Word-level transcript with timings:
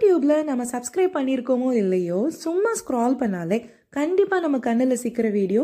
யூடியூப்ல 0.00 0.34
நம்ம 0.48 0.62
சப்ஸ்கிரைப் 0.72 1.16
பண்ணியிருக்கோமோ 1.16 1.70
இல்லையோ 1.80 2.18
சும்மா 2.42 2.70
ஸ்க்ரால் 2.78 3.16
பண்ணாலே 3.22 3.56
கண்டிப்பாக 3.96 4.40
நம்ம 4.44 4.58
கண்ணில் 4.66 5.00
சிக்கிற 5.02 5.26
video 5.34 5.62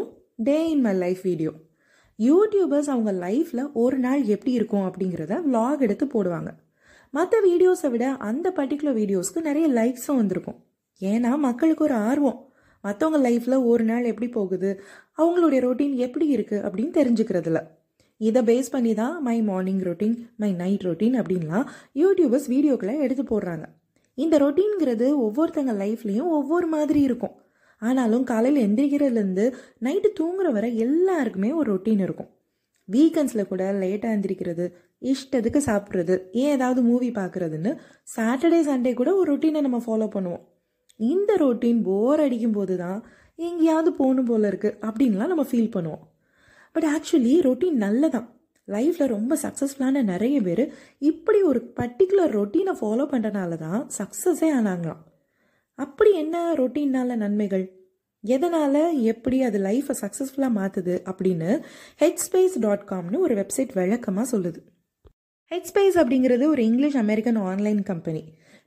day 0.48 0.56
in 0.72 0.82
my 0.86 0.92
life 1.02 1.22
video 1.28 1.52
YouTubers 2.18 2.90
அவங்க 2.94 3.12
லைஃப்பில் 3.22 3.62
ஒரு 3.82 3.98
நாள் 4.02 4.22
எப்படி 4.34 4.52
இருக்கும் 4.58 4.84
அப்படிங்கிறத 4.88 5.38
விலாக் 5.46 5.84
எடுத்து 5.86 6.08
போடுவாங்க. 6.14 6.50
மற்ற 7.14 7.40
வீடியோஸை 7.46 7.90
விட 7.94 8.04
அந்த 8.28 8.52
பர்டிகுலர் 8.58 8.98
வீடியோஸ்க்கு 9.00 9.46
நிறைய 9.48 9.68
லைக்ஸும் 9.78 10.20
வந்திருக்கும். 10.20 10.58
ஏன்னா 11.00 11.32
மக்களுக்கு 11.46 11.86
ஒரு 11.88 11.96
ஆர்வம். 12.10 12.38
மற்றவங்க 12.84 13.20
லைஃப்பில் 13.28 13.58
ஒரு 13.70 13.86
நாள் 13.92 14.10
எப்படி 14.12 14.30
போகுது 14.38 14.72
அவங்களுடைய 15.22 15.62
ரொட்டீன் 15.68 15.96
எப்படி 16.08 16.28
இருக்குது 16.36 16.62
அப்படின்னு 16.66 16.94
தெரிஞ்சுக்கிறதுல. 17.00 17.62
இதை 18.20 18.42
பேஸ் 18.50 18.72
பண்ணி 18.76 18.94
தான் 19.02 19.16
my 19.30 19.38
morning 19.48 19.82
routine 19.88 20.18
my 20.44 20.52
night 20.62 20.86
routine 20.90 21.18
அப்படின்லாம் 21.22 21.66
யூடியூபர்ஸ் 22.04 22.48
வீடியோக்களை 22.56 22.96
எடுத்து 23.06 23.26
போடுறாங்க. 23.32 23.66
இந்த 24.24 24.34
ரொட்டீன்கிறது 24.44 25.06
ஒவ்வொருத்தங்க 25.26 25.72
லைஃப்லேயும் 25.82 26.30
ஒவ்வொரு 26.38 26.66
மாதிரி 26.74 27.00
இருக்கும். 27.08 27.34
ஆனாலும் 27.82 28.24
காலையில் 28.30 28.64
எந்திரிக்கிறதுலேருந்து 28.66 29.44
நைட்டு 29.86 30.08
தூங்குற 30.20 30.50
வரை 30.56 30.70
எல்லாருக்குமே 30.86 31.50
ஒரு 31.60 31.68
ரொட்டீன் 31.74 32.02
இருக்கும். 32.06 32.30
வீக்கெண்ட்ஸில் 32.88 33.48
கூட 33.50 33.62
லேட்டாக 33.82 34.16
எந்திரிக்கிறது 34.16 34.66
இஷ்டத்துக்கு 35.12 35.60
சாப்பிட்றது 35.68 36.14
ஏன் 36.42 36.52
ஏதாவது 36.56 36.80
மூவி 36.82 37.08
பார்க்குறதுன்னு 37.18 37.70
சாட்டர்டே 38.16 38.60
சண்டே 38.68 38.92
கூட 39.00 39.10
ஒரு 39.16 39.26
ரொட்டீனை 39.32 39.60
நம்ம 39.66 39.80
ஃபாலோ 39.86 40.06
பண்ணுவோம். 40.14 40.44
இந்த 41.00 41.30
ரொட்டீன் 41.44 41.80
போர் 41.88 42.22
அடிக்கும் 42.26 42.56
போது 42.58 42.76
தான் 42.76 43.00
எங்கேயாவது 43.48 43.90
போகணும் 43.92 44.28
போல 44.30 44.48
இருக்குது 44.52 44.78
அப்படின்லாம் 44.88 45.32
நம்ம 45.32 45.44
ஃபீல் 45.50 45.74
பண்ணுவோம். 45.76 46.04
பட் 46.74 46.88
ஆக்சுவலி 46.94 47.34
ரொட்டீன் 47.48 47.78
நல்லதான். 47.84 48.28
லைஃப்பில் 48.68 49.06
ரொம்ப 49.06 49.38
சக்ஸஸ்ஃபுல்லான 49.42 50.02
நிறைய 50.02 50.40
பேர் 50.40 50.72
இப்படி 50.98 51.42
ஒரு 51.42 51.72
பர்டிகுலர் 51.80 52.32
ரொட்டீனை 52.38 52.74
ஃபாலோ 52.80 53.04
பண்ணுறனால 53.12 53.56
தான் 53.56 53.90
சக்ஸஸே 53.98 54.48
ஆனாங்களாம். 54.58 55.02
அப்படி 55.74 56.12
என்ன 56.14 56.54
ரொட்டீன்னால 56.54 57.16
நன்மைகள்? 57.16 57.66
எதனால் 58.24 59.02
எப்படி 59.02 59.42
அது 59.42 59.58
லைஃப்பை 59.58 59.94
சக்ஸஸ்ஃபுல்லாக 60.02 60.56
மாற்றுது 60.58 60.94
அப்படின்னு 61.10 61.50
ஹெட்ஸ்பேஸ் 62.00 62.56
டாட் 62.58 62.86
காம்னு 62.90 63.18
ஒரு 63.18 63.34
வெப்சைட் 63.34 63.72
விளக்கமாக 63.72 64.36
சொல்லுது. 64.36 64.60
ஹெட்ஸ்பேஸ் 65.50 65.96
அப்படிங்கிறது 66.02 66.44
ஒரு 66.48 66.62
English 66.64 66.96
American 66.96 67.36
online 67.50 67.82
company 67.82 68.22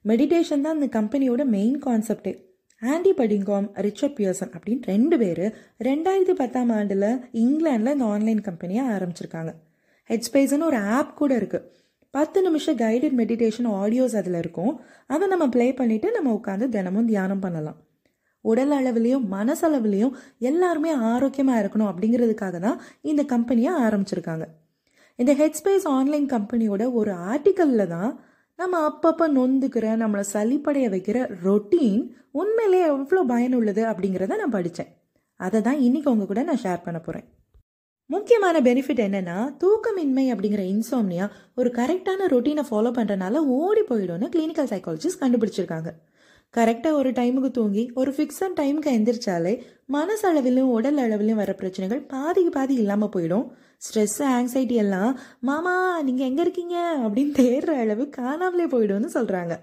meditation 0.06 0.61
தான் 0.61 0.78
இந்த 0.80 1.00
கம்பெனியோட 1.00 1.44
மெயின் 1.45 1.80
கான்செப்டே 1.86 2.34
ஆண்டி 2.81 3.11
படிங்காம் 3.13 3.67
ரிச்சர்ட் 3.86 4.16
பியர்சன் 4.17 4.52
அப்படின்னு 4.56 4.84
ரெண்டு 4.84 5.16
பேர் 5.17 5.45
ரெண்டாயிரத்தி 5.88 6.36
பத்தாம் 6.41 6.69
ஆண்டில் 6.69 7.09
இங்கிலாண்டில் 7.44 7.94
இந்த 7.94 8.06
ஆன்லைன் 8.06 8.41
கம்பெனியை 8.41 8.84
ஆரம்பிச்சிருக்காங்க. 8.88 9.52
ஹெட்ஸ்பேஸ்னு 10.09 10.67
ஒரு 10.69 10.79
ஆப் 10.97 11.13
கூட 11.21 11.33
இருக்குது 11.41 11.67
பத்து 12.13 12.39
நிமிஷம் 12.45 12.77
கைடட் 12.83 13.15
மெடிடேஷன் 13.19 13.67
ஆடியோஸ் 13.81 14.16
அதில் 14.19 14.38
இருக்கும். 14.43 14.71
அதை 15.13 15.25
நம்ம 15.33 15.45
ப்ளே 15.55 15.67
பண்ணிவிட்டு 15.79 16.09
நம்ம 16.16 16.31
உட்காந்து 16.38 16.66
தினமும் 16.75 17.09
தியானம் 17.11 17.43
பண்ணலாம். 17.43 17.77
உடல் 18.45 18.73
அளவுலேயும் 18.77 19.25
மனசளவுலேயும் 19.35 20.16
எல்லாருமே 20.49 20.91
ஆரோக்கியமாக 21.11 21.61
இருக்கணும் 21.63 21.89
அப்படிங்கிறதுக்காக 21.91 22.59
தான் 22.59 22.79
இந்த 23.01 23.23
கம்பெனியை 23.33 23.71
ஆரம்பிச்சிருக்காங்க. 23.85 24.45
இந்த 25.19 25.31
ஹெட்ஸ்பேஸ் 25.41 25.85
ஆன்லைன் 25.97 26.27
கம்பெனியோட 26.35 26.83
ஒரு 26.99 27.11
ஆர்டிக்கலில் 27.31 27.91
தான் 27.95 28.11
நம்ம 28.59 28.77
அப்பப்போ 28.89 29.25
நொந்துக்கிற 29.38 29.85
நம்மளை 30.03 30.23
சளிப்படைய 30.33 30.85
வைக்கிற 30.94 31.17
ரொட்டீன் 31.45 32.01
உண்மையிலே 32.41 32.81
எவ்வளோ 32.94 33.21
பயனுள்ளது 33.33 33.83
அப்படிங்கிறத 33.91 34.39
நான் 34.41 34.55
படித்தேன் 34.57 34.91
அதை 35.39 35.59
தான் 35.67 35.83
இன்னைக்கு 35.88 36.11
உங்கள் 36.13 36.31
கூட 36.31 36.41
நான் 36.44 36.63
ஷேர் 36.63 36.85
பண்ண 36.88 36.99
போகிறேன் 37.01 37.27
முக்கியமான 38.13 38.59
பெனிஃபிட் 38.67 39.02
என்னன்னா 39.05 39.35
தூக்கமின்மை 39.63 40.23
அப்படிங்கிற 40.33 40.61
இன்சோம்னியா 40.73 41.25
ஒரு 41.55 41.69
கரெக்டான 41.75 42.27
ரொட்டீனை 42.33 42.63
ஃபாலோ 42.69 42.91
பண்ணுறனால 42.95 43.41
ஓடி 43.57 43.81
போயிடும்னு 43.89 44.27
கிளினிக்கல் 44.35 44.72
சைக்காலஜிஸ்ட் 44.72 45.22
கண்டுபிடிச்சிருக்காங்க. 45.23 45.89
கரெக்டாக 46.53 47.00
ஒரு 47.00 47.09
டைமுக்கு 47.19 47.51
தூங்கி 47.57 47.84
ஒரு 47.94 48.11
ஃபிக்ஸட் 48.11 48.56
டைமுக்கு 48.59 48.89
எந்திரிச்சாலே 48.97 49.53
மனசளவிலும் 49.97 50.72
உடல் 50.78 50.97
அளவிலும் 50.97 51.39
வர 51.41 51.53
பிரச்சனைகள் 51.53 52.01
பாதிக்கு 52.13 52.53
பாதி 52.57 52.73
இல்லாமல் 52.73 53.13
போயிடும். 53.16 53.45
ஸ்ட்ரெஸ் 53.85 54.19
ஆங்ஸைட்டி 54.38 54.78
எல்லாம் 54.84 55.11
மாமா 55.50 55.75
நீங்கள் 56.07 56.28
எங்கே 56.28 56.41
இருக்கீங்க? 56.41 56.78
அப்படின்னு 57.05 57.34
தேடுற 57.41 57.75
அளவு 57.84 58.05
காணாமலே 58.19 58.67
போயிடும்னு 58.73 59.11
சொல்கிறாங்க 59.17 59.55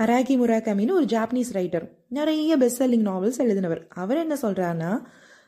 ஹராக்கி 0.00 0.34
முராகமின்னு 0.40 0.98
ஒரு 0.98 1.06
ஜாப்பனீஸ் 1.14 1.56
ரைட்டர் 1.60 1.86
நிறைய 2.18 2.56
பெஸ்ட் 2.56 2.82
செல்லிங் 2.82 3.08
நாவல்ஸ் 3.10 3.42
எழுதினவர். 3.44 3.82
அவர் 4.02 4.22
என்ன 4.26 4.36
சொல்கிறாருன்னா 4.42 4.92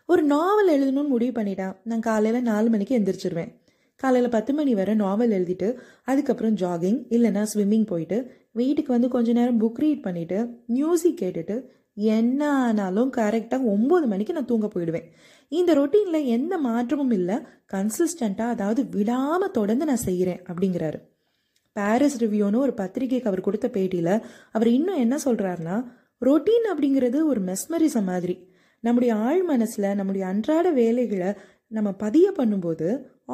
ஒரு 0.09 0.23
நாவல் 0.23 0.71
எழுதணும்னு 0.75 1.09
முடிவு 1.09 1.41
பண்ணிட்டேன் 1.41 1.77
நான் 1.83 2.01
காலையில் 2.01 2.43
நாலு 2.43 2.71
மணிக்கு 2.71 2.99
எந்திரிச்சிருவேன். 2.99 3.51
காலையில் 3.97 4.31
பத்து 4.31 4.55
மணி 4.55 4.75
வரை 4.75 4.95
நாவல் 4.95 5.31
எழுதிட்டு 5.31 5.77
அதுக்கப்புறம் 6.05 6.55
ஜாகிங் 6.55 6.99
இல்லைன்னா 7.15 7.47
ஸ்விம்மிங் 7.53 7.87
போயிட்டு 7.87 8.31
வீட்டுக்கு 8.53 8.93
வந்து 8.93 9.09
கொஞ்ச 9.09 9.33
நேரம் 9.33 9.61
புக் 9.61 9.79
ரீட் 9.79 10.05
பண்ணிவிட்டு 10.05 10.57
மியூசிக் 10.67 11.21
கேட்டுட்டு 11.23 11.67
என்ன 11.95 12.51
ஆனாலும் 12.51 13.13
கரெக்டாக 13.13 13.69
ஒம்பது 13.75 14.07
மணிக்கு 14.07 14.33
நான் 14.33 14.45
தூங்க 14.45 14.67
போயிடுவேன். 14.67 15.07
இந்த 15.49 15.75
ரொட்டீனில் 15.75 16.25
எந்த 16.25 16.59
மாற்றமும் 16.59 17.11
இல்லை 17.11 17.37
கன்சிஸ்டண்ட்டாக 17.73 18.55
அதாவது 18.57 18.89
விடாமல் 18.89 19.51
தொடர்ந்து 19.51 19.85
நான் 19.85 20.07
செய்கிறேன் 20.09 20.43
அப்படிங்கிறாரு. 20.49 21.01
பாரிஸ் 21.73 22.25
ரிவ்யூன்னு 22.25 22.57
ஒரு 22.57 22.75
பத்திரிகைக்கு 22.75 23.29
அவர் 23.29 23.41
கொடுத்த 23.41 23.69
பேட்டியில் 23.73 24.23
அவர் 24.53 24.69
இன்னும் 24.69 24.97
என்ன 24.97 25.19
சொல்கிறாருன்னா 25.25 25.85
ரொட்டீன் 26.21 26.67
அப்படிங்கிறது 26.73 27.25
ஒரு 27.25 27.41
மெஸ்மரிசம் 27.41 28.05
மாதிரி. 28.05 28.52
நம்முடைய 28.85 29.13
ஆழ் 29.29 29.43
மனசில் 29.43 29.95
நம்முடைய 29.95 30.25
அன்றாட 30.27 30.71
வேலைகளை 30.81 31.31
நம்ம 31.77 31.93
பதிய 32.05 32.27
பண்ணும்போது 32.39 32.89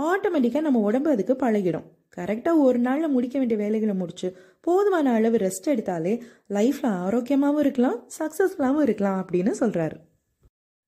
ஆட்டோமேட்டிக்காக 0.09 0.66
நம்ம 0.66 0.81
உடம்பு 0.88 1.09
அதுக்கு 1.10 1.34
பழகிடும். 1.44 1.86
கரெக்டாக 2.16 2.62
ஒரு 2.66 2.78
நாளில் 2.78 3.14
முடிக்க 3.14 3.36
வேண்டிய 3.38 3.58
வேலைகளை 3.62 3.94
முடிச்சு 3.94 4.28
போதுமான 4.60 5.12
அளவு 5.12 5.37
ரெஸ்ட் 5.37 5.69
எடுத்தாலே 5.75 6.12
லைஃப்பில் 6.56 6.94
ஆரோக்கியமாகவும் 7.04 7.58
இருக்கலாம் 7.58 7.98
சக்ஸஸ்ஃபுல்லாகவும் 8.19 8.84
இருக்கலாம் 8.87 9.19
அப்படின்னு 9.22 9.53
சொல்கிறாரு 9.60 9.97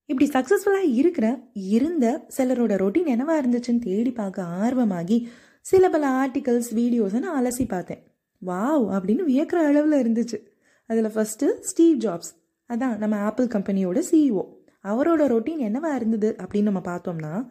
இப்படி 0.09 0.27
சக்ஸஸ்ஃபுல்லாக 0.33 0.89
இருக்கிற 1.01 1.27
இருந்த 1.75 2.05
சிலரோட 2.37 2.75
ரொட்டீன் 2.83 3.11
என்னவா 3.13 3.35
இருந்துச்சுன்னு 3.41 3.85
தேடி 3.87 4.11
பார்க்க 4.11 4.49
ஆர்வமாகி 4.63 5.17
சில 5.65 5.89
பல 5.89 6.05
ஆர்டிகல்ஸ் 6.21 6.69
வீடியோஸை 6.79 7.19
நான் 7.19 7.37
அலசி 7.39 7.65
பார்த்தேன். 7.67 8.01
வாவ் 8.41 8.85
அப்படின்னு 8.95 9.23
வியக்கிற 9.31 9.59
அளவில் 9.69 9.97
இருந்துச்சு. 10.03 10.37
அதில் 10.89 11.13
ஃபஸ்ட்டு 11.15 11.49
ஸ்டீவ் 11.61 11.97
ஜாப்ஸ் 11.97 12.31
அதான் 12.71 12.97
நம்ம 12.97 13.15
ஆப்பிள் 13.15 13.47
கம்பெனியோட 13.47 14.01
சிஇஓ 14.11 14.43
அவரோட 14.83 15.21
ரொட்டீன் 15.33 15.63
என்னவா 15.67 15.95
இருந்தது 15.95 16.35
அப்படின்னு 16.41 16.61
நம்ம 16.61 16.81
பார்த்தோம்னா 16.85 17.49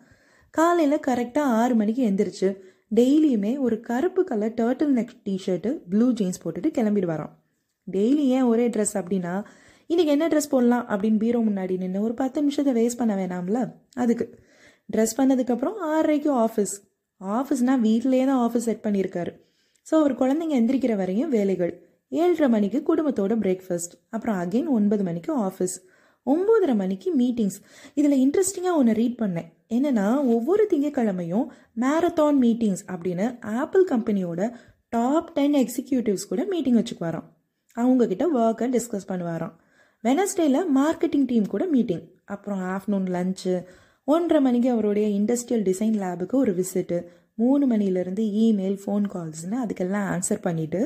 காலையில் 0.51 1.05
கரெக்டாக 1.07 1.55
ஆறு 1.61 1.75
மணிக்கு 1.75 2.03
எந்திரிச்சு 2.11 2.49
டெய்லியுமே 2.95 3.59
ஒரு 3.59 3.81
கருப்பு 3.81 4.25
colour 4.25 4.55
turtle 4.55 4.95
neck 4.99 5.13
t shirt 5.25 5.71
blue 5.89 6.13
jeans 6.13 6.49
போட்டுட்டு 6.49 6.71
கிளம்பிடுவாராம். 6.79 7.31
டெய்லி 7.93 8.25
ஏன் 8.37 8.43
ஒரே 8.43 8.69
ட்ரெஸ் 8.69 8.95
அப்படின்னா 8.95 9.45
இன்றைக்கி 9.89 10.07
என்ன 10.07 10.29
ட்ரெஸ் 10.29 10.51
போடலாம் 10.51 10.89
அப்படின்னு 10.89 11.17
பீரோ 11.17 11.39
முன்னாடி 11.39 11.77
நின்று 11.77 12.01
ஒரு 12.01 12.15
பத்து 12.15 12.43
நிமிஷத்தை 12.43 12.73
வேஸ்ட் 12.81 12.97
பண்ண 12.97 13.15
வேணாம்ல? 13.15 13.73
அதுக்கு. 13.95 14.39
ட்ரெஸ் 14.97 15.17
பண்ணதுக்கப்புறம் 15.17 15.79
ஆறரைக்கு 15.83 16.47
ஆஃபீஸ் 16.47 16.75
ஆஃபீஸ்னால் 17.21 17.79
வீட்டிலே 17.79 18.25
தான் 18.25 18.51
ஆஃபீஸ் 18.51 18.69
செட் 18.69 18.85
பண்ணியிருக்காரு. 18.85 19.33
ஸோ 19.91 19.95
அவர் 19.95 20.19
குழந்தைங்க 20.19 20.57
எந்திரிக்கிற 20.61 20.97
வரையும் 20.97 21.31
வேலைகள். 21.31 21.90
ஏழரை 22.13 22.49
மணிக்கு 22.49 22.79
குடும்பத்தோட 22.89 23.35
பிரேக்ஃபாஸ்ட் 23.45 23.95
அப்புறம் 24.11 24.39
அகெயின் 24.43 24.69
ஒன்பது 24.69 25.03
மணிக்கு 25.03 25.33
ஆஃபீஸ் 25.39 25.77
ஒம்போதரை 26.27 26.75
மணிக்கு 26.75 27.11
மீட்டிங்ஸ் 27.19 27.59
இதில் 27.95 28.17
இன்ட்ரெஸ்டிங்காக 28.25 28.79
ஒன்று 28.81 28.93
ரீட் 28.93 29.21
பண்ணேன். 29.23 29.49
என்னென்னா 29.71 30.07
ஒவ்வொரு 30.27 30.67
திங்கக்கிழமையும் 30.71 31.47
மேரத்தான் 31.81 32.39
மீட்டிங்ஸ் 32.41 32.83
அப்படின்னு 32.87 33.27
ஆப்பிள் 33.41 33.85
கம்பெனியோட 33.91 34.53
டாப் 34.89 35.35
டென் 35.35 35.55
எக்ஸிக்யூட்டிவ்ஸ் 35.55 36.29
கூட 36.29 36.45
மீட்டிங் 36.45 36.77
வச்சுக்குவாராம். 36.77 37.29
அவங்கக்கிட்ட 37.77 38.25
ஒர்க்கை 38.35 38.69
டிஸ்கஸ் 38.77 39.09
பண்ணுவாராம். 39.09 39.55
வெனஸ்டேல 40.05 40.59
மார்க்கெட்டிங் 40.75 41.27
டீம் 41.27 41.47
கூட 41.47 41.67
மீட்டிங் 41.67 42.05
அப்புறம் 42.25 42.61
ஆஃப்டர்நூன் 42.75 43.09
லஞ்சு 43.17 43.55
ஒன்றரை 44.05 44.43
மணிக்கு 44.43 44.71
அவருடைய 44.71 45.09
இண்டஸ்ட்ரியல் 45.21 45.65
டிசைன் 45.65 45.97
லேபுக்கு 46.03 46.33
ஒரு 46.33 46.53
விசிட்டு 46.55 46.99
மூணு 47.35 47.65
மணிலேருந்து 47.69 48.25
இமெயில் 48.45 48.79
ஃபோன் 48.83 49.05
கால்ஸ்னு 49.15 49.59
அதுக்கெல்லாம் 49.65 50.07
ஆன்சர் 50.15 50.43
பண்ணிவிட்டு 50.43 50.81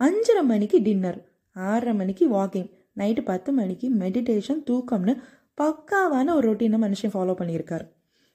அஞ்சரை 0.00 0.42
மணிக்கு 0.50 0.78
டின்னர் 0.82 1.16
ஆறரை 1.56 1.92
மணிக்கு 2.00 2.24
வாக்கிங் 2.34 2.68
நைட்டு 3.00 3.22
பத்து 3.30 3.52
மணிக்கு 3.52 3.86
மெடிடேஷன் 4.02 4.60
தூக்கம்னு 4.68 5.12
பக்காவான 5.58 6.34
ஒரு 6.34 6.44
ரொட்டீனை 6.48 6.78
மனுஷன் 6.84 7.12
ஃபாலோ 7.14 7.34
பண்ணியிருக்காரு. 7.40 7.86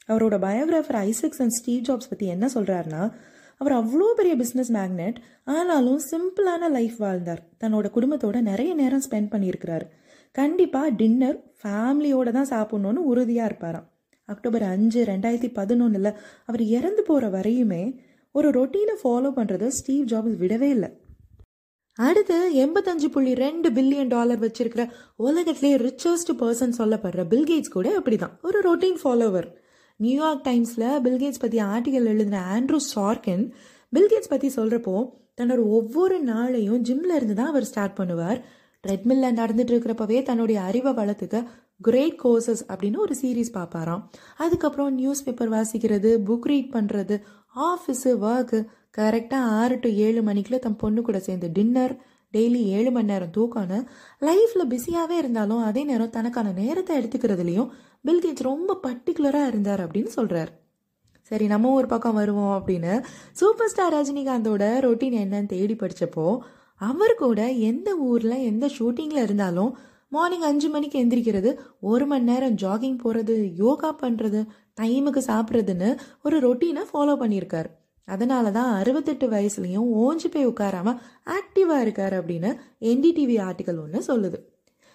அவரோட 0.10 0.36
biographer 0.45 0.98
Isaac's 1.10 1.42
and 1.44 1.56
Steve 1.57 1.86
Jobs 1.88 2.10
பற்றி 2.10 2.25
என்ன 2.27 2.45
சொல்கிறாருன்னா 2.56 3.04
அவர் 3.62 3.75
அவ்வளோ 3.80 4.07
பெரிய 4.19 4.33
பிஸ்னஸ் 4.42 4.71
மேக்னெட் 4.77 5.18
ஆனாலும் 5.56 6.01
சிம்பிளான 6.12 6.69
லைஃப் 6.69 6.98
வாழ்ந்தார். 6.98 7.42
தன்னோட 7.62 7.86
குடும்பத்தோட 7.98 8.42
நிறைய 8.42 8.74
நேரம் 8.74 9.04
ஸ்பெண்ட் 9.06 9.31
பண்ணியிருக்கிறாரு. 9.33 9.86
கண்டிப்பாக 10.31 10.89
டின்னர் 11.01 11.38
ஃபேமிலியோட 11.62 12.31
தான் 12.31 12.51
சாப்பிட்ணுன்னு 12.54 13.04
உறுதியாக 13.12 13.50
இருப்பாராம். 13.50 13.88
அக்டோபர் 14.30 14.65
அஞ்சு 14.74 15.04
ரெண்டாயிரத்தி 15.12 15.51
பதினொன்றில் 15.60 16.12
அவர் 16.45 16.63
இறந்து 16.77 17.04
போகிற 17.04 17.30
வரையுமே 17.38 17.83
ஒரு 18.31 18.50
ரொட்டீனை 18.50 18.98
ஃபாலோ 19.04 19.31
பண்ணுறதை 19.39 19.68
ஸ்டீவ் 19.80 20.06
ஜாப்ஸ் 20.07 20.38
விடவே 20.44 20.69
இல்லை. 20.75 20.89
அடுத்து 21.99 22.37
எண்பத்தஞ்சு 22.55 23.05
புள்ளி 23.05 23.33
ரெண்டு 23.35 23.69
பில்லியன் 23.69 24.07
டாலர் 24.07 24.39
வச்சிருக்கிற 24.39 24.83
உலகத்திலே 25.15 25.71
ரிச்சஸ்ட் 25.77 26.31
பர்சன் 26.39 26.77
சொல்லப்படுற 26.77 27.23
பில்கேட்ஸ் 27.27 27.69
கூட 27.69 27.89
அப்படிதான் 27.99 28.33
ஒரு 28.41 28.59
ரொட்டீன் 28.61 29.01
ஃபாலோவர் 29.03 29.47
நியூயார்க் 29.99 30.45
டைம்ஸில் 30.47 30.87
பில்கேட்ஸ் 31.01 31.39
பற்றி 31.39 31.59
ஆர்டிகல் 31.59 32.09
எழுதின 32.13 32.39
ஆண்ட்ரூ 32.55 32.79
சார்கின் 32.95 33.43
பில்கேட்ஸ் 33.93 34.29
பற்றி 34.29 34.51
சொல்கிறப்போ 34.55 34.95
தன்னோட 35.41 35.61
ஒவ்வொரு 35.67 36.17
நாளையும் 36.25 36.81
ஜிம்ல 36.87 37.15
இருந்து 37.15 37.35
தான் 37.35 37.47
அவர் 37.47 37.63
ஸ்டார்ட் 37.63 37.97
பண்ணுவார். 37.99 38.39
ட்ரெட்மில்ல 38.83 39.25
நடந்துட்டு 39.39 39.71
இருக்கிறப்பவே 39.73 40.23
தன்னுடைய 40.23 40.61
அறிவை 40.61 40.91
வளர்த்துக்க 40.93 41.37
கிரேட் 41.81 42.17
கோர்சஸ் 42.23 42.63
அப்படின்னு 42.67 42.97
ஒரு 42.97 43.15
சீரீஸ் 43.21 43.53
பார்ப்பாராம். 43.53 44.01
அதுக்கப்புறம் 44.37 44.91
நியூஸ் 44.93 45.23
பேப்பர் 45.23 45.51
வாசிக்கிறது 45.51 46.11
புக் 46.27 46.47
ரீட் 46.51 46.69
பண்ணுறது 46.73 47.15
ஆஃபீஸு 47.69 48.11
ஒர்க்கு 48.29 48.59
கரெக்டாக 48.97 49.51
ஆறு 49.59 49.75
டு 49.79 49.89
ஏழு 49.89 50.21
மணிக்குள்ள 50.21 50.59
தன் 50.59 50.75
பொண்ணு 50.75 51.01
கூட 51.01 51.19
சேர்ந்து 51.19 51.51
டின்னர் 51.51 51.93
டெய்லி 52.33 52.59
ஏழு 52.75 52.91
மணி 52.91 53.03
நேரம் 53.03 53.33
தூக்கம்னு 53.37 53.79
லைஃப்பில் 54.21 54.69
பிஸியாகவே 54.69 55.15
இருந்தாலும் 55.17 55.63
அதே 55.63 55.83
நேரம் 55.83 56.09
தனக்கான 56.09 56.53
நேரத்தை 56.53 56.93
எடுத்துக்கிறதுலையும் 56.99 57.69
பில்கேட்ஸ் 58.05 58.41
ரொம்ப 58.41 58.77
பர்டிகுலராக 58.83 59.47
இருந்தார் 59.47 59.79
அப்படின்னு 59.79 60.07
சொல்கிறார் 60.07 60.51
சரி 61.31 61.45
நம்ம 61.47 61.71
ஒரு 61.71 61.87
பக்கம் 61.87 62.13
வருவோம் 62.13 62.53
அப்படின்னு 62.59 62.93
சூப்பர் 63.31 63.69
ஸ்டார் 63.69 63.93
ரஜினிகாந்தோட 63.93 64.63
ரொட்டீன் 64.79 65.17
என்னன்னு 65.19 65.45
தேடி 65.45 65.73
படித்தப்போ 65.73 66.25
அவர் 66.81 67.15
கூட 67.15 67.51
எந்த 67.51 67.89
ஊரில் 67.97 68.43
எந்த 68.43 68.65
ஷூட்டிங்கில் 68.77 69.23
இருந்தாலும் 69.23 69.71
மார்னிங் 70.07 70.41
அஞ்சு 70.41 70.69
மணிக்கு 70.69 70.97
எந்திரிக்கிறது 71.03 71.51
ஒரு 71.81 72.05
மணி 72.05 72.23
நேரம் 72.23 72.57
ஜாகிங் 72.57 72.97
போகிறது 72.97 73.35
யோகா 73.55 73.95
பண்ணுறது 74.01 74.41
டைமுக்கு 74.81 75.21
சாப்பிட்றதுன்னு 75.27 75.89
ஒரு 76.23 76.37
ரொட்டீனை 76.39 76.83
ஃபாலோ 76.91 77.15
பண்ணியிருக்காரு. 77.15 77.71
அதனால 78.05 78.51
தான் 78.51 78.71
அறுபத்தெட்டு 78.73 79.27
வயசுலையும் 79.29 79.89
ஓஞ்சு 80.03 80.29
போய் 80.33 80.47
உட்காராம 80.47 80.95
ஆக்டிவாக 81.38 81.81
இருக்கார் 81.81 82.13
அப்படின்னு 82.13 82.51
என்டிடிவி 82.79 83.38
ஆர்டிக்கல் 83.47 83.81
ஒன்று 83.83 84.01
சொல்லுது. 84.07 84.39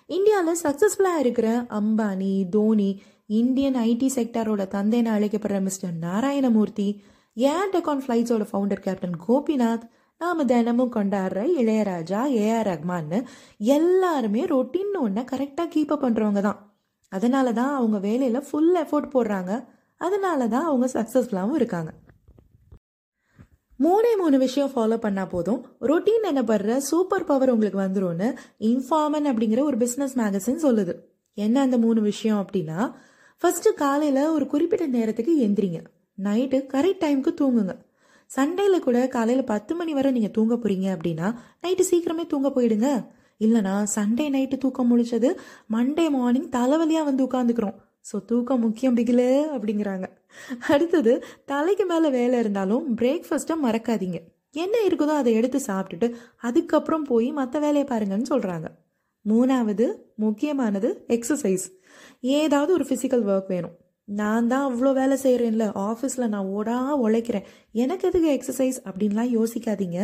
இந்தியாவில் 0.06 0.62
சக்ஸஸ்ஃபுல்லாக 0.62 1.18
இருக்கிற 1.18 1.48
அம்பானி 1.78 2.48
தோனி 2.48 2.90
இந்தியன் 3.26 3.74
ஐடி 3.74 4.08
செக்டாரோட 4.14 4.62
தந்தைன்னு 4.74 5.10
அழைக்கப்படுற 5.16 5.60
மிஸ்டர் 5.60 5.94
நாராயணமூர்த்தி 6.00 6.88
ஏர் 7.36 7.72
டெக்கான் 7.72 8.02
ஃப்ளைட்ஸோட 8.04 8.44
ஃபவுண்டர் 8.50 8.84
கேப்டன் 8.86 9.16
கோபிநாத் 9.26 9.84
நாம 10.20 10.44
தினமும் 10.44 10.92
கொண்டாடுற 10.92 11.40
இளையராஜா 11.60 12.20
ஏஆர் 12.44 12.68
ரஹ்மான்னு 12.68 13.18
எல்லாருமே 13.58 14.44
ரொட்டீன் 14.44 14.96
ஒன்றை 15.00 15.24
கரெக்டாக 15.24 15.68
கீப் 15.74 15.92
அப் 15.92 16.04
பண்ணுறவங்க 16.04 16.40
தான். 16.40 16.58
அதனால 17.12 17.52
தான் 17.52 17.74
அவங்க 17.74 17.98
வேலையில் 17.98 18.46
ஃபுல் 18.48 18.74
எஃபோர்ட் 18.74 19.14
போடுறாங்க. 19.14 19.52
அதனால 19.96 20.48
தான் 20.48 20.64
அவங்க 20.64 20.86
சக்ஸஸ்ஃபுல்லாகவும் 20.92 21.54
இருக்காங்க. 21.54 21.90
மூணே 23.84 24.10
மூணு 24.18 24.38
விஷயம் 24.38 24.70
ஃபாலோ 24.74 24.96
பண்ணால் 25.02 25.28
போதும். 25.28 25.66
ரொட்டீன் 25.80 26.24
என்னப்படுற 26.30 26.76
சூப்பர் 26.76 27.24
பவர் 27.24 27.50
உங்களுக்கு 27.50 27.78
வந்துடும்னு 27.80 28.28
இன்ஃபார்மன் 28.58 29.28
அப்படிங்கிற 29.30 29.60
ஒரு 29.62 29.76
பிஸ்னஸ் 29.76 30.16
மேகசின் 30.20 30.64
சொல்லுது. 30.64 30.94
என்ன 31.34 31.60
அந்த 31.60 31.78
மூணு 31.78 32.00
விஷயம் 32.00 32.40
அப்படின்னா 32.44 32.92
ஃபர்ஸ்ட் 33.42 33.68
காலையில் 33.74 34.28
ஒரு 34.28 34.46
குறிப்பிட்ட 34.46 34.86
நேரத்துக்கு 34.86 35.34
எந்திரிங்க. 35.46 35.80
நைட்டு 36.22 36.58
கரெக்ட் 36.74 37.02
டைமுக்கு 37.04 37.32
தூங்குங்க. 37.40 37.74
சண்டேல 38.36 38.78
கூட 38.78 39.08
காலையில் 39.08 39.44
பத்து 39.44 39.74
மணி 39.74 39.92
வரை 39.92 40.12
நீங்கள் 40.12 40.30
தூங்க 40.30 40.54
போறீங்க 40.54 40.88
அப்படின்னா 40.96 41.28
நைட்டு 41.62 41.84
சீக்கிரமே 41.90 42.26
தூங்க 42.26 42.48
போயிடுங்க. 42.48 42.88
இல்லைனா 43.40 43.74
சண்டே 43.96 44.26
நைட்டு 44.36 44.58
தூக்கம் 44.58 44.90
முடிச்சது 44.90 45.28
மண்டே 45.72 46.10
மார்னிங் 46.10 46.48
தலைவலியாக 46.56 47.08
வந்து 47.10 47.24
உட்காந்துக்கிறோம் 47.24 47.76
ஸோ 48.04 48.16
தூக்கம் 48.24 48.62
முக்கியம் 48.66 48.96
பிகில 48.96 49.22
அப்படிங்கிறாங்க. 49.54 50.06
அடுத்தது 50.72 51.12
தலைக்கு 51.44 51.84
மேலே 51.86 52.08
வேலை 52.18 52.36
இருந்தாலும் 52.38 52.84
பிரேக்ஃபாஸ்ட்டை 53.00 53.56
மறக்காதீங்க. 53.64 54.18
என்ன 54.64 54.76
இருக்குதோ 54.88 55.14
அதை 55.22 55.32
எடுத்து 55.38 55.58
சாப்பிட்டுட்டு 55.66 56.08
அதுக்கப்புறம் 56.48 57.04
போய் 57.10 57.28
மற்ற 57.38 57.58
வேலையை 57.64 57.86
பாருங்கன்னு 57.90 58.30
சொல்கிறாங்க 58.34 58.68
மூணாவது 59.24 59.86
முக்கியமானது 60.24 60.88
எக்ஸசைஸ் 61.16 61.66
ஏதாவது 62.38 62.70
ஒரு 62.76 62.84
ஃபிசிக்கல் 62.88 63.24
ஒர்க் 63.32 63.52
வேணும். 63.54 63.74
நான் 64.08 64.46
தான் 64.52 64.66
அவ்வளோ 64.68 64.90
வேலை 64.98 65.16
செய்கிறேன்ல 65.22 65.64
ஆஃபீஸில் 65.88 66.30
நான் 66.34 66.50
ஓடா 66.58 66.76
உழைக்கிறேன். 67.06 67.48
எனக்கு 67.82 68.04
எதுக்கு 68.10 68.30
எக்ஸசைஸ் 68.36 68.78
அப்படின்லாம் 68.88 69.32
யோசிக்காதீங்க. 69.38 69.98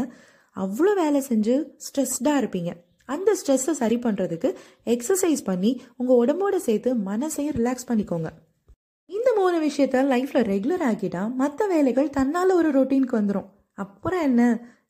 அவ்வளோ 0.56 0.92
வேலை 1.02 1.20
செஞ்சு 1.28 1.54
ஸ்ட்ரெஸ்டாக 1.86 2.40
இருப்பீங்க. 2.42 2.72
அந்த 3.08 3.36
ஸ்ட்ரெஸ்ஸை 3.40 3.74
சரி 3.82 3.96
பண்ணுறதுக்கு 3.96 4.48
எக்ஸசைஸ் 4.86 5.42
பண்ணி 5.44 5.82
உங்கள் 5.96 6.20
உடம்போட 6.22 6.56
சேர்த்து 6.56 6.94
மனசையும் 6.94 7.56
ரிலாக்ஸ் 7.58 7.88
பண்ணிக்கோங்க. 7.88 8.28
இந்த 9.06 9.28
மூணு 9.36 9.56
விஷயத்த 9.66 10.04
லைஃப்பில் 10.12 10.46
ரெகுலர் 10.52 10.84
ஆக்கிட்டா 10.90 11.34
மற்ற 11.34 11.66
வேலைகள் 11.66 12.10
தன்னால் 12.10 12.52
ஒரு 12.52 12.70
ரொட்டீனுக்கு 12.70 13.18
வந்துடும் 13.20 13.48
அப்புறம் 13.74 14.20
என்ன? 14.20 14.42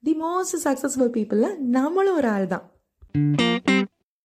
தி 0.02 0.14
மோஸ்ட் 0.22 0.56
சக்ஸஸ்ஃபுல் 0.64 1.12
பீப்புளில் 1.16 1.58
நம்மளும் 1.58 2.16
ஒரு 2.16 2.28
ஆள் 2.28 2.46
தான் 2.46 2.64